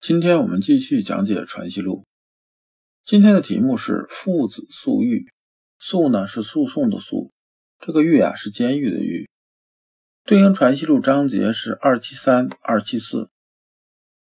[0.00, 2.02] 今天我们继续讲解《传习录》。
[3.04, 5.32] 今天的题目是父子诉狱，
[5.78, 7.32] 诉呢是诉讼的诉，
[7.80, 9.28] 这个狱啊是监狱的狱。
[10.24, 13.30] 对应《传习录》章节是二七三、二七四。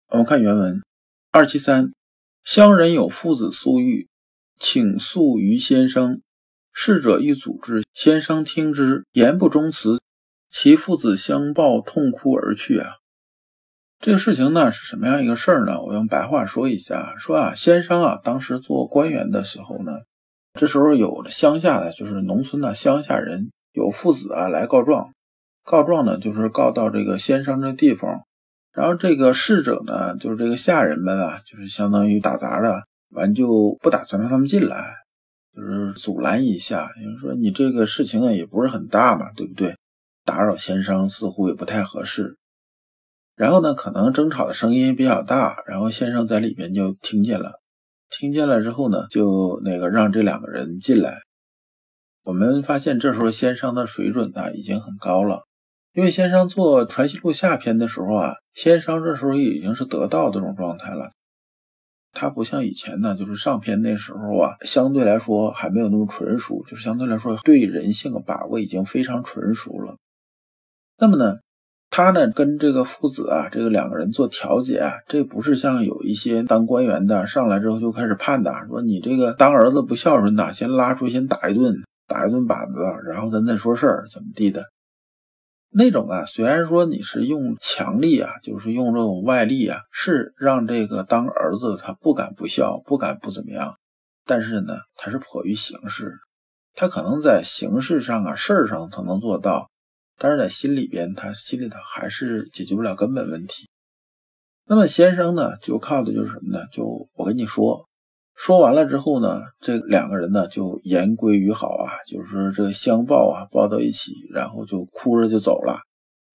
[0.07, 0.81] 我们看原文：
[1.31, 1.91] 二七三，
[2.43, 4.07] 乡人有父子诉狱，
[4.59, 6.21] 请诉于先生。
[6.71, 10.01] 逝者欲阻之，先生听之，言不忠辞，
[10.49, 12.97] 其父子相抱，痛哭而去啊。
[14.05, 15.81] 这个事情呢是什么样一个事儿呢？
[15.81, 19.93] 我用白话说一下，说啊，先生啊，当时做官员的时候呢，
[20.53, 25.11] 这时候有乡下的就是农村的乡下人有父子啊来告状，
[25.63, 28.21] 告状呢就是告到这个先生这地方，
[28.71, 34.97] 然后这个侍者呢就是这个下人们啊，就是相当于打杂的，完就不打算让他们进来，
[35.55, 39.75] 就是阻拦一下，就是说你这个事情啊也不是很大嘛，对不对？
[40.23, 42.37] 打扰先生似乎也不太合适。
[43.35, 47.61] 然后呢，可能争吵的声音比较大，然后先生在里边就听见了，
[48.09, 51.19] 听见了之后呢，就那个让这两个人进来。
[52.23, 55.43] 我们发现这时候先生的水准呢已经很高了，
[55.93, 61.11] 因为先生做《传习录》下篇的时候啊，先生这时候已经是得道这种状态了。
[62.13, 69.97] 他不像以前呢，就是上篇那时候啊，相对来说还没有那么纯熟，就是相对来说对人性的把握已经非常纯熟了。
[70.97, 71.39] 那么呢？
[71.89, 81.73] 他呢，跟这个父子啊，这个两个人做调解啊，这不是像有一些当官员的上来之后就开始判的，说你这个当儿子不孝顺的，先拉出去先打一顿，
[82.05, 84.65] 打一顿板子，然后咱再说事儿，怎么地的？
[85.77, 93.75] 那种啊，虽然说你是用强力啊，就是用这种外力啊，是让这个当儿子他不敢不孝，不敢不怎么样，
[94.25, 96.13] 但是呢，他是迫于形势，
[96.73, 99.69] 他可能在形式上啊，事儿上他能做到。
[100.17, 103.69] 但是在心里边，他心里头还是解决不了根本问题。
[104.67, 106.65] 那么先生呢，就靠的就是什么呢？
[106.71, 107.87] 就我跟你说，
[108.35, 115.79] 说完了之后呢，这两个人呢就言归于好啊，就是说这个相抱啊，抱到一起，然后就哭着就走了。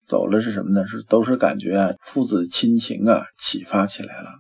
[0.07, 0.87] 走了是什么呢？
[0.87, 4.31] 是都是感觉啊，父子亲情啊启发起来了。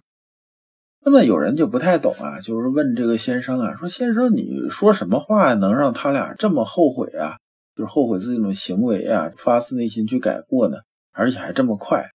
[1.02, 7.36] 那么有人就不太懂啊，就是问这个先生啊，说先生你说什么话能让他俩这么后悔啊？
[7.80, 10.76] 就是后悔自己这种行为啊，发自内心去改过呢，
[11.12, 12.10] 而且还这么快。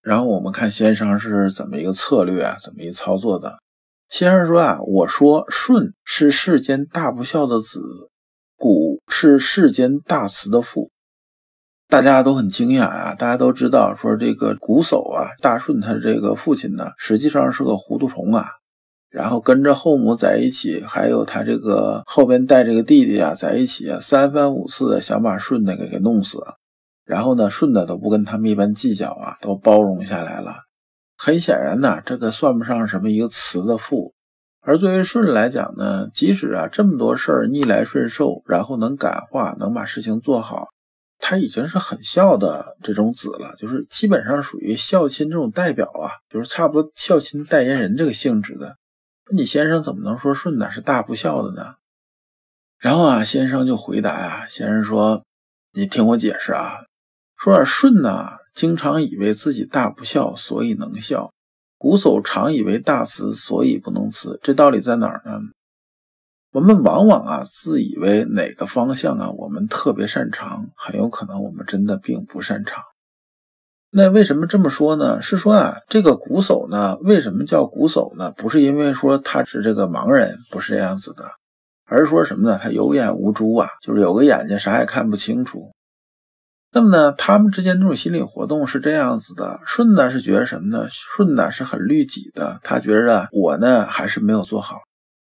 [0.00, 3.58] 然后我们看先生是怎么一个策略啊，怎么一操作的。
[4.08, 7.82] 先生说啊，我说舜是世间大不孝的子，
[8.56, 10.90] 谷是世间大慈的父。
[11.86, 18.48] 大家都很惊讶啊，大家都知道说这个瞽叟啊，大舜他这个父亲呢，实际上是个糊涂虫啊。
[19.12, 26.38] 然后跟着后母在一起，还有他这个后边带这个弟弟啊在一起啊，三番五次的想把舜的给给弄死，
[27.04, 30.54] 然后呢，舜的都不跟他们一般计较啊，都包容下来了。
[31.18, 34.14] 很显然呢，这个算不上什么一个慈的父。
[34.62, 40.68] 而作为舜来讲呢，即使啊这么多事儿逆来顺受，然后能感化，能把事情做好，
[41.18, 48.76] 他已经是很孝的这种子了，就是基本上属于孝亲这种代表啊，就是差不多孝亲代言人这个性质的。
[49.30, 51.76] 你先生怎么能说舜呢是大不孝的呢？
[52.78, 55.22] 然后啊，先生就回答呀，先生说
[55.72, 56.80] ：“你听我解释啊，
[57.36, 61.30] 说舜呢，经常以为自己大不孝，所以能孝；
[61.78, 64.40] 瞽叟常以为大慈，所以不能慈。
[64.42, 65.40] 这道理在哪儿呢？
[66.50, 72.82] 我们往往啊，自以为哪个方向啊，我们特别擅长，很有可能我们真的并不擅长。”
[73.94, 75.20] 那为什么这么说呢？
[75.20, 78.32] 是说啊，这个瞽叟呢，为什么叫瞽叟呢？
[78.34, 81.24] 不是因为说他是这个盲人，不是这样子的，
[81.84, 82.58] 而是说什么呢？
[82.58, 85.72] 他有眼无珠啊，就是有个眼睛啥也看不清楚。
[86.72, 89.60] 那么呢，他们之间这种心理活动是这样子的。
[89.66, 90.88] 舜呢是觉得什么呢？
[90.88, 94.78] 舜呢是很律己的，他觉着我呢还是没有做好。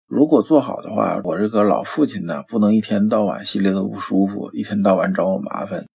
[0.08, 5.86] 如果做好的话，我这个老父亲呢不能一天到晚心里都不舒服，一天到晚找我麻烦。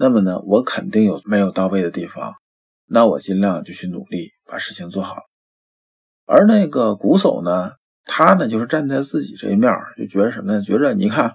[0.00, 2.34] 那么呢，我肯定有没有到位的地方，
[2.86, 5.22] 那我尽量就去努力把事情做好。
[6.24, 7.72] 而那个瞽叟呢，
[8.04, 10.62] 他呢就是站在自己这一面，就觉得什么呢？
[10.62, 11.34] 觉着你看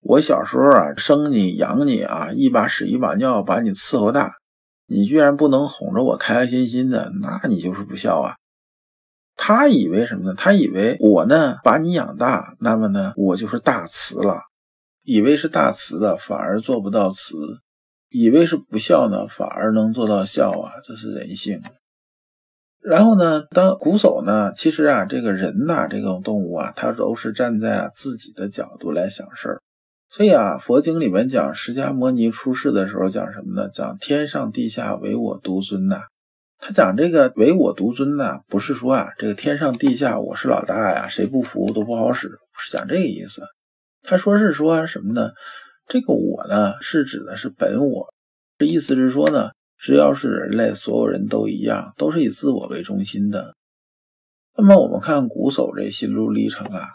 [0.00, 4.34] 我小时候啊，生你养你啊，一把屎一把尿把你伺候大，
[4.86, 8.36] 你居然不能哄着我开开心心的，那你就是不孝啊！
[9.34, 10.34] 他以为什么呢？
[10.36, 14.40] 他以为我呢把你养大，那么呢我就是大慈了，
[15.02, 17.34] 以为是大慈的，反而做不到慈；
[18.08, 20.72] 以为是不孝呢，反而能做到孝啊！
[20.86, 21.62] 这是人性。
[22.80, 29.60] 然后呢，当瞽叟呢，其实啊，这个人呐，这种动物啊，他都是站在自己的角度来想事儿。
[30.10, 33.68] 所以啊，佛经里面讲释迦牟尼出世的时候讲什么呢？
[33.70, 36.02] 讲天上地下唯我独尊呐。
[36.58, 43.42] 他讲这个唯我独尊呢，不是说啊，这个天上地下我是老大呀，谁不服都不好使，不是讲这个意思。
[44.02, 45.30] 他说是说什么呢？
[45.86, 48.12] 这个我呢，是指的是本我，
[48.58, 53.54] 这意思是说呢，只要是人类，所有人都一样，都是以自我为中心的。
[54.56, 56.90] 那么我们看瞽叟这心路历程啊。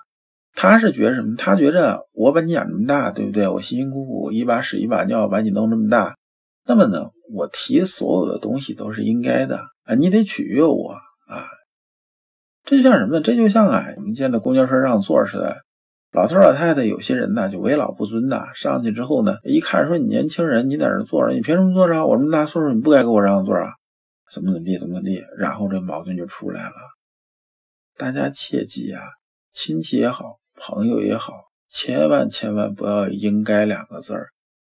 [0.56, 1.36] 他是觉得什么？
[1.38, 3.47] 他觉着我把你养这么大，对不对？
[3.47, 6.18] 我辛辛苦苦一把屎一把尿把你弄这么大，
[6.65, 9.95] 那么呢，我提所有的东西都是应该的啊！
[9.95, 10.97] 你得取悦我
[11.27, 11.47] 啊！
[12.65, 13.21] 这就像什么呢？
[13.21, 15.63] 这就像啊，我们见到公交车让座似的，
[16.11, 22.06] 老头老太太有些人呢就为老不尊的，上去之后呢，一看说你年轻人，你在这坐着，你凭什么坐着？
[22.06, 23.73] 我这么大岁数，你不该给我让座啊？
[24.31, 25.23] 怎么怎么地，怎么地？
[25.38, 26.75] 然后这矛盾就出来了。
[27.97, 29.01] 大家切记啊，
[29.51, 30.39] 亲戚也好。
[30.61, 31.33] 朋友也好，
[31.69, 34.27] 千万千万不要“应该”两个字儿。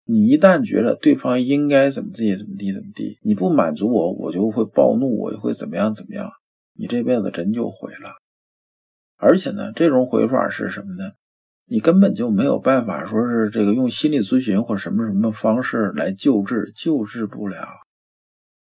[0.04, 6.32] 你一旦觉得对方应该怎么地怎么地怎么地，你不满足我，我就会暴怒，我就会怎么样怎么样，
[6.74, 8.16] 你这辈子真就毁了。
[9.16, 11.12] 而且呢，这种毁法是什么呢？
[11.68, 17.68] 你根本就没有办法说是这个用心理咨询或什么什么方式来救治，救治不了。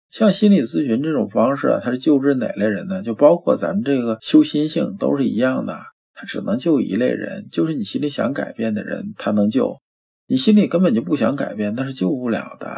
[0.09, 3.01] 像心理咨询这种方式啊，它是救治哪类人呢？
[3.01, 5.79] 就包括咱们这个修心性都是一样的。
[6.13, 9.79] 他只能救一类人，就是你心里想改变的人，他能救；
[10.27, 12.69] 你心里根本就不想改变，那是救不了的。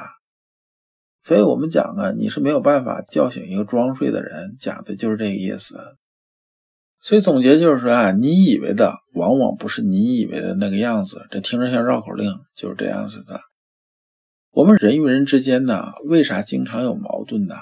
[1.24, 5.76] 所以我们讲啊，你是没有办法叫醒一个装睡的人，讲的就是这个意思。
[7.04, 13.42] 所以总结就是说啊，你以为的往往不是你以为的那个样子，这听着像绕口令，就是这样子的。
[14.52, 17.56] 我们人与人之间呢，为啥经常有矛盾呢？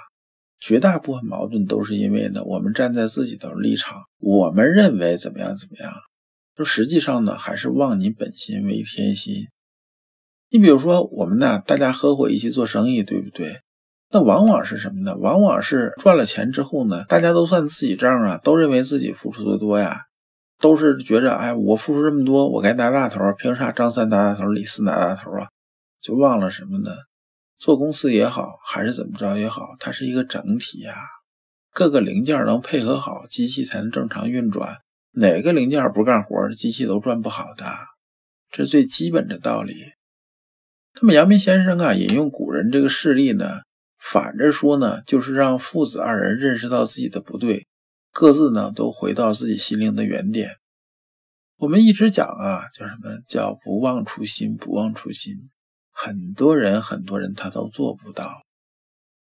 [0.60, 5.92] 绝大部分矛盾都是因为呢，我们站在自己的立场，我们认为怎么样怎么样，
[6.56, 9.48] 就实际上呢，还是忘你本心为天心。
[10.52, 13.62] 你比如说，我们呢，大家合伙一起做生意，对不对？
[14.12, 15.16] 那往往是什么呢？
[15.16, 20.02] 往往是赚了钱之后呢，大家都算自己账啊，都认为自己付出的多呀，
[20.60, 25.48] 都是觉着，哎，我付出这么多，我该拿大头，凭啥张三拿大头，李四拿大头啊？
[26.02, 26.92] 就忘了什么呢？
[27.58, 30.96] 做公司也好，还是怎么着也好，它是一个整体呀，
[31.74, 34.78] 各个零件能配合好，机器才能正常运转。
[35.14, 37.66] 哪个零件不干活，机器都转不好的，
[38.50, 39.76] 这是最基本的道理。
[41.00, 43.62] 那么阳明先生啊，引用古人这个事例呢，
[44.02, 47.68] 反着说呢，就是让父子二人认识到自己的不对，
[48.12, 50.58] 各自呢都回到自己心灵的原点。
[51.58, 55.36] 我们一直讲啊，叫什么叫不忘初心，不忘初心。
[55.92, 58.42] 很多人，很多人他都做不到。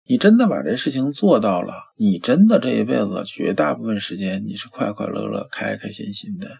[0.06, 6.58] 你真的把这事情做到了，你真的这一辈子绝大部分时间你是快快乐乐、开开心心的。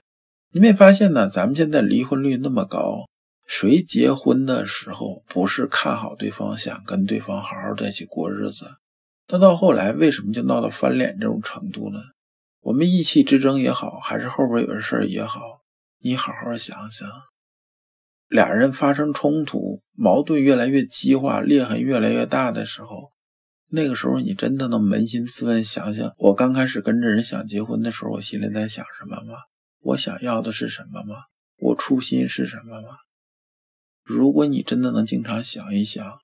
[0.50, 1.28] 你没发现呢？
[1.28, 3.08] 咱们现在离婚率那么高，
[3.46, 8.66] 谁结婚的时候不是看好对方，想跟对方好好在一起过日子？
[9.28, 11.98] 那到后来为什么就闹到翻脸这种程度呢？
[12.60, 15.60] 我们意气之争也好，还是后边有的事儿也好，
[16.00, 17.08] 你好好想想。
[18.28, 23.12] 俩人发生冲突，矛盾越来越激化，裂痕越来越大的时候，
[23.70, 29.36] 那个时候你真的能扪心自问，想想我刚开始跟这人想结婚的时候，我心里在想什么吗？
[29.80, 31.16] 我想要的是什么吗？
[31.58, 32.88] 我初心是什么吗？
[34.04, 36.18] 如果你真的能经常想一想，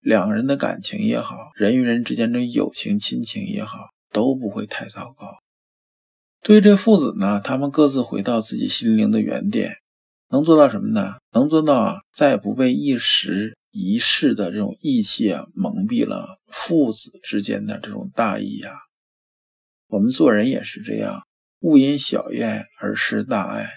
[0.00, 3.78] 两个人的感情也好，人与人之间的友情、亲情也好，
[4.12, 5.26] 都不会太糟糕。
[6.40, 9.78] 对于这父子呢，他们各自回到自己心灵的原点。
[10.30, 11.14] 能做到什么呢？
[11.32, 18.72] 能做到啊，再不被一时一世的这种义气啊蒙蔽了父子之间的这种大义呀。
[19.86, 21.24] 我们做人也是这样，
[21.60, 23.70] 勿因小怨而失大爱。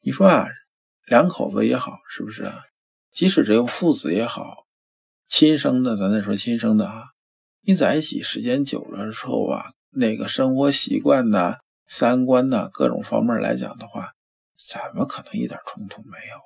[0.00, 0.48] 你说啊，
[1.06, 2.62] 两口子也好，是不是啊？
[3.10, 4.66] 即使只有父子也好，
[5.28, 7.04] 亲生的，咱再说亲生的啊，
[7.62, 14.12] 你在一起时间久了之后啊，那个生活习惯呐、三观呐，各种方面来讲的话。
[14.68, 16.40] 怎么可能一点冲突没有？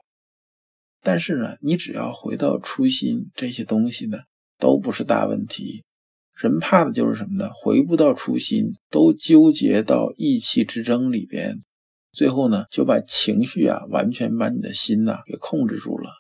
[1.01, 4.19] 但是呢，你只要回到初心，这些东西呢
[4.59, 5.85] 都不是大问题。
[6.35, 7.49] 人怕的就是什么呢？
[7.63, 11.63] 回不到初心，都纠结到意气之争里边，
[12.13, 16.11] 最后呢就把情绪啊完全把你的心呐给控制住了。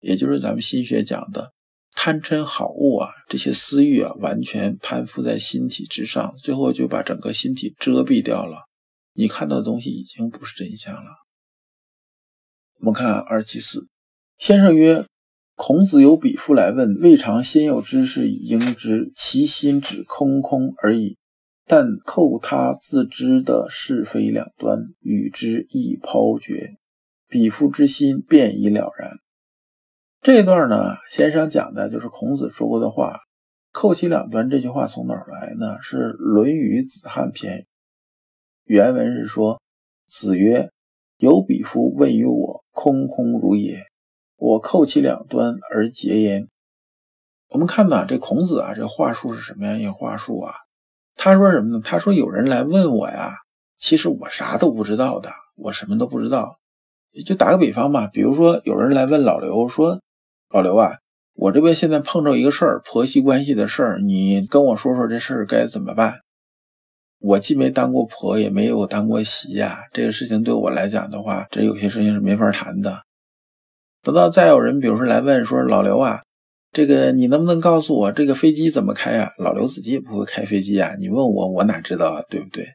[0.00, 1.52] 也就是咱们心学讲的
[1.92, 8.68] 贪嗔好恶啊，这些私欲啊，完全攀附在心体之上，最后就把整个心体遮蔽掉了。
[9.14, 11.10] 你看到的东西已经不是真相了。
[12.80, 13.86] 我们看二七四，
[14.38, 15.04] 先生曰
[15.54, 21.18] ：“孔子有比夫来问，未尝先有知识以应之，其心只空空而已。
[21.66, 26.76] 但扣他自知的是非两端，与之亦抛绝，
[27.28, 29.18] 比夫之心便已了然。”
[30.20, 33.20] 这段呢，先生讲的就是孔子说过的话
[33.72, 35.78] ，“扣其两端”这句话从哪儿来呢？
[35.80, 37.58] 是《论语子罕篇》，
[38.64, 39.60] 原文是说
[40.08, 40.70] ：“子曰。”
[41.18, 43.84] 有彼夫问于我，空空如也。
[44.34, 46.48] 我扣其两端而结焉。
[47.50, 50.52] 我们看呐，这孔子啊，这话术是什么样一个话术啊？
[51.24, 51.80] 他说什么呢？
[51.84, 53.36] 他说有人来问我呀，
[53.78, 56.58] 其实我啥都不知道的，我什么都不知道。
[57.24, 60.00] 就打个比方吧，比如说有人来问老刘说
[60.52, 60.96] ：“老刘啊，
[61.34, 66.22] 我这边现在碰着一个事儿，婆媳关系的事儿，你跟我说说这事儿该怎么办？”
[67.22, 73.02] 我既没当过婆，也没有当过媳呀，这个事情对我来讲的话，这有些事情是没法谈的。
[74.02, 76.22] 等到再有人，比如说来问说老刘啊，
[76.72, 79.30] 这个你能不能告诉我这个飞机怎么开啊？
[79.36, 82.66] 老刘自己也不会开飞机啊，你问我，我哪知道啊，对不对？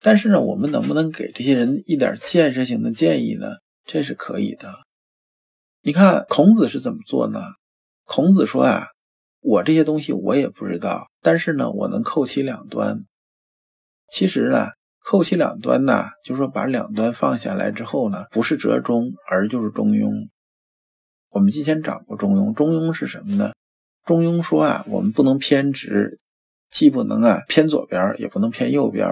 [0.00, 3.46] 但是呢，我们能不能给这些人一点建设性的建议呢？
[3.84, 4.74] 这是可以的。
[5.82, 7.40] 你看孔子是怎么做呢？
[8.04, 8.88] 孔子说啊，
[9.40, 13.04] 我这些东西我也不知道，但是呢，我能扣其两端。
[14.10, 14.70] 其实呢，
[15.04, 20.28] 扣其两端呢，就是说把两端放下来之后呢，不是折中，而就是中庸。
[21.30, 23.52] 我们之前讲过中庸，中庸是什么呢？
[24.04, 26.18] 中庸说啊，我们不能偏执，
[26.70, 29.06] 既不能啊偏左边，也不能偏右边。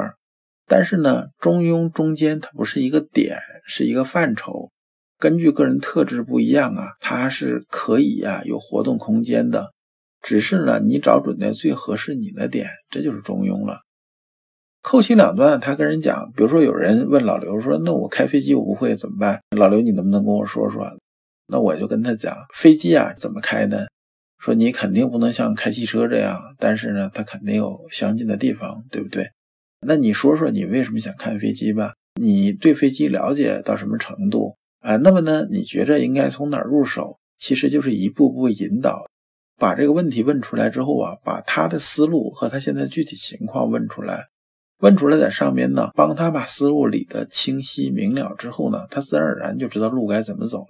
[0.66, 4.70] 但是呢，中庸中间它不是一个点，是一个范畴。
[5.18, 9.72] 根据个人特质不一样啊，它是可以啊有活动空间的。
[10.22, 13.82] 只是呢，你找准那最合适你的点，这就是中庸了。
[14.82, 20.96] 扣其两端，他跟人讲，比如说有人问老刘说：“那我开飞机我不会怎么办？”老刘，你能不能跟我说说？
[21.48, 23.86] 那我就跟他讲，飞机啊怎么开呢？
[24.38, 29.30] 说你肯定不能像开汽车这样，但是呢，它肯定有相近的地方，对不对？
[29.86, 31.94] 那你说说你为什么想看飞机吧？
[32.20, 34.96] 你对飞机了解到什么程度啊？
[34.96, 37.18] 那么呢，你觉着应该从哪儿入手？
[37.38, 39.06] 其实就是一步步引导，
[39.58, 44.26] 把这个问题问出来之后啊，把他的思路和他现在具体情况问出来。
[44.78, 50.66] 问出来在上面呢，帮他把思路理得清晰明了之后呢，他自然而然就知道路该怎么走。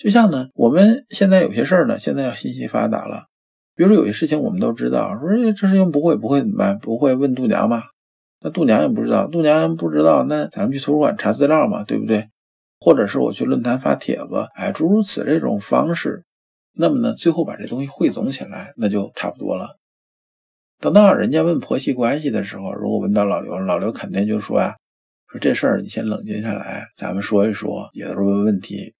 [0.00, 3.26] 就像呢，我们现在有些事儿呢，现在要信息发达了，
[3.74, 6.78] 比如说有些事情我们都知道，说这事情不会不会怎么办？
[6.78, 7.82] 不会问度娘嘛？
[8.40, 12.30] 那度娘也不知道，度娘不知道，那咱们去图书馆查资料嘛，对不对？
[12.80, 16.24] 或者是我去论坛发帖子，哎，诸如此这种方式，
[16.72, 19.76] 那么呢，最后把这东西汇总起来，那就差不多了。
[20.80, 24.76] 等到人家问婆媳关系的时候，如果问到老刘，老刘肯定就说呀
[25.30, 28.94] ：“说这事儿你先冷静下来，咱们说一说，也都是问问题。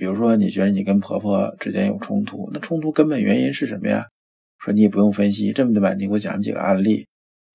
[0.00, 4.06] 比如说，你觉得你跟婆婆之间有冲突，那冲突根本原因是什么呀？
[4.58, 7.06] 说你也不用分析这么的吧，你给我讲几个案例。”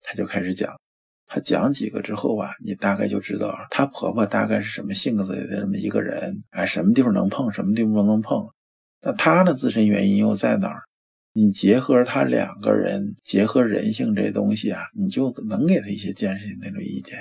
[0.07, 0.79] 他就开始讲，
[1.25, 8.47] 他讲几个之后啊，你大概就知道她婆婆大概是什么性子的这么一个人，哎，什么地方能碰，什么地方不能碰。
[9.01, 10.83] 那她的自身原因又在哪儿？
[11.33, 17.17] 你结合他两个人，结合人性这东西啊，你就能给他一些建设性那种意见，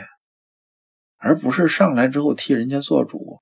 [1.16, 3.40] 而不是上来之后替人家做主，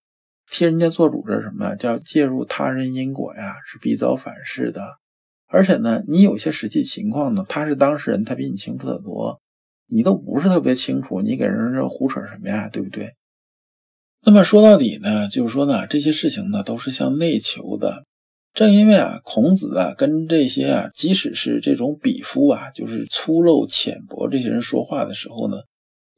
[0.52, 1.74] 替人家做主这是什么？
[1.76, 4.98] 叫介入他人因果呀，是必遭反噬的。
[5.46, 9.40] 而且呢，你有些实际情况呢，他是当事人，他比你清楚得多，
[9.86, 12.68] 你都不是特别清楚，你给人这胡扯什么呀？
[12.68, 13.14] 对不对？
[14.26, 18.04] 那么说到底呢，就是说呢，这些事情呢，都是向内求的。
[18.52, 25.56] 正因为啊，孔子啊，跟这些啊，即使是这种鄙夫啊，就是粗陋浅薄这些人说话的时候呢，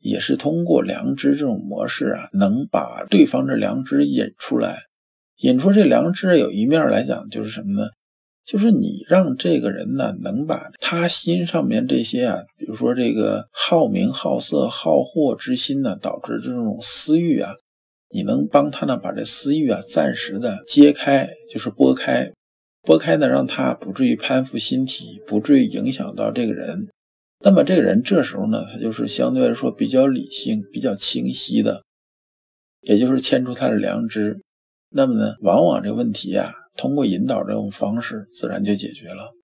[0.04, 4.82] 也是通过良知这种模式啊，能把对方的良知引出来。
[5.38, 7.88] 引出这良知有一面来讲，就是什么呢？
[8.44, 17.54] 就是你让这个人呢，能把他心上面这些啊，比如说这个好名好色好货之心呢，导致这种私欲啊。
[18.10, 22.30] 你能帮他呢，把这私欲啊暂时的揭开，就是拨开，
[22.82, 26.88] 拨开呢，让他不至于攀附心体，不至于影响到这个人。
[27.44, 31.84] 那么这个人这时候呢，他就是相对来说比较理性、比较清晰的，
[32.80, 34.40] 也就是牵出他的良知。
[34.88, 39.34] 那么呢，往往这个问题啊，通过引导这种方式，自然就解决了。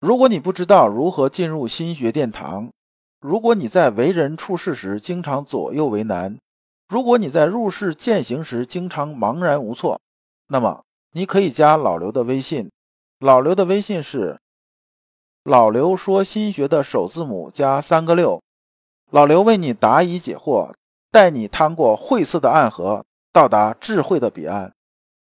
[0.00, 2.72] 如果你不知道如何进入心学殿堂，
[3.20, 6.38] 如果你在为人处事时经常左右为难。
[6.88, 10.00] 如果你在入世践行时经常茫然无措，
[10.48, 12.70] 那么你可以加老刘的微信
[13.18, 14.38] 老刘的微信是
[15.46, 18.42] 老刘说新学的首字母加三个六，
[19.12, 20.72] 老刘为你答疑解惑，
[21.12, 24.72] 带你趟过晦涩的暗河，到达智慧的彼岸。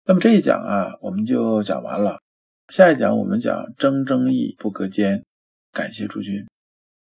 [0.06, 2.22] 那么这一讲啊，我们就讲完了。
[2.70, 5.26] 下一讲我们讲争争议不隔间。
[5.74, 6.48] 感谢诸君。